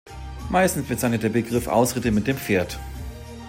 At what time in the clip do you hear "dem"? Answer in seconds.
2.25-2.35